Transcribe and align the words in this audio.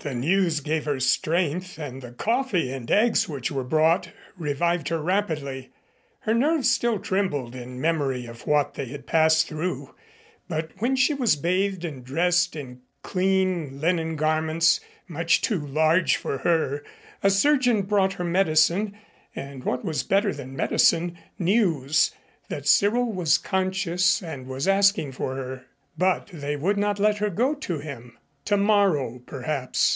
The 0.00 0.14
news 0.14 0.60
gave 0.60 0.84
her 0.84 1.00
strength, 1.00 1.80
and 1.80 2.00
the 2.00 2.12
coffee 2.12 2.72
and 2.72 2.88
eggs 2.88 3.26
that 3.26 3.50
were 3.50 3.64
brought 3.64 4.12
revived 4.38 4.88
her 4.90 5.02
rapidly. 5.02 5.70
Her 6.20 6.32
nerves 6.32 6.70
still 6.70 7.00
trembled 7.00 7.56
in 7.56 7.80
memory 7.80 8.24
of 8.26 8.46
what 8.46 8.74
they 8.74 8.84
had 8.84 9.08
passed 9.08 9.48
through, 9.48 9.96
but 10.46 10.70
when 10.78 10.94
she 10.94 11.12
was 11.12 11.34
bathed 11.34 11.84
and 11.84 12.04
dressed 12.04 12.54
in 12.54 12.82
clean 13.02 13.80
linen 13.80 14.14
garments, 14.14 14.78
much 15.08 15.42
too 15.42 15.66
large 15.66 16.14
for 16.14 16.38
her, 16.38 16.84
a 17.24 17.28
surgeon 17.30 17.82
brought 17.82 18.12
her 18.12 18.22
medicine, 18.24 18.96
and 19.34 19.64
what 19.64 19.84
was 19.84 20.04
better 20.04 20.32
than 20.32 20.54
medicine, 20.54 21.18
news 21.36 22.12
that 22.48 22.68
Cyril 22.68 23.12
was 23.12 23.38
conscious 23.38 24.22
and 24.22 24.46
was 24.46 24.68
asking 24.68 25.10
for 25.12 25.34
her. 25.34 25.66
But 25.98 26.28
they 26.32 26.54
would 26.54 26.76
not 26.76 27.00
let 27.00 27.18
her 27.18 27.30
go 27.30 27.54
to 27.54 27.80
him. 27.80 28.16
Tomorrow 28.44 29.22
perhaps. 29.26 29.94